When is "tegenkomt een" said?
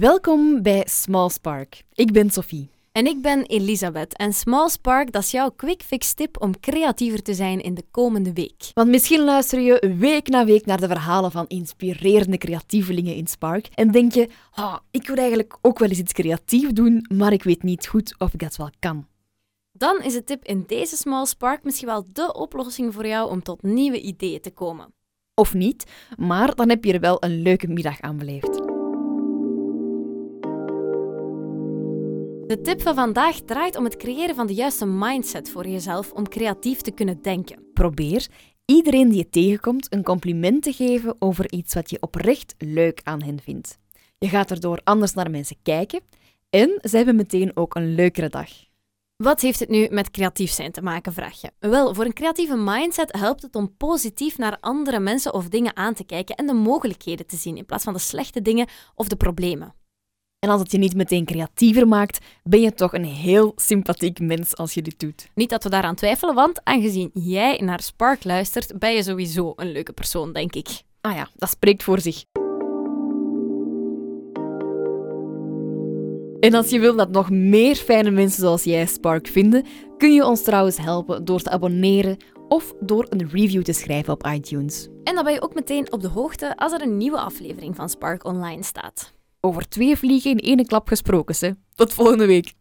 39.28-40.02